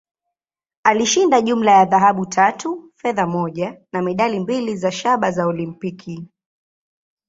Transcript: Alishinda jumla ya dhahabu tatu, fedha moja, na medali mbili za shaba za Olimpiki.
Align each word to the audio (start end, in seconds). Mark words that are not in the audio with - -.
Alishinda 0.83 1.41
jumla 1.41 1.71
ya 1.71 1.85
dhahabu 1.85 2.25
tatu, 2.25 2.91
fedha 2.95 3.27
moja, 3.27 3.81
na 3.91 4.01
medali 4.01 4.39
mbili 4.39 4.75
za 4.77 4.91
shaba 4.91 5.31
za 5.31 5.47
Olimpiki. 5.47 6.27